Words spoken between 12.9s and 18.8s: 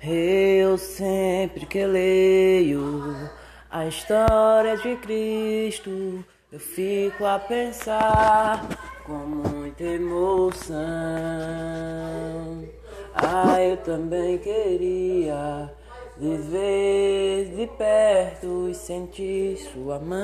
Ah, eu também queria viver de perto e